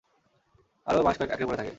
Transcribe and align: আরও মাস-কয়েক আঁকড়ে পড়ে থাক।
আরও 0.87 0.99
মাস-কয়েক 1.05 1.31
আঁকড়ে 1.31 1.47
পড়ে 1.47 1.57
থাক। 1.59 1.67